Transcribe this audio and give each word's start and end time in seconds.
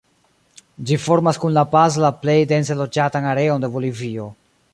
Ĝi 0.91 0.95
formas 1.03 1.39
kun 1.43 1.53
La 1.57 1.65
Paz 1.75 1.99
la 2.05 2.11
plej 2.25 2.39
dense 2.53 2.79
loĝatan 2.81 3.29
areon 3.35 3.67
de 3.69 3.75
Bolivio. 3.79 4.29